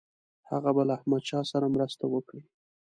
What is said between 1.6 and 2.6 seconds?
مرسته وکړي.